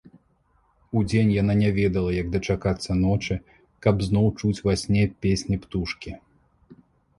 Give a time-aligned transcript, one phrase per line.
[1.01, 3.37] Удзень яна не ведала, як дачакацца ночы,
[3.89, 6.11] каб зноў чуць ва сне песні птушкі.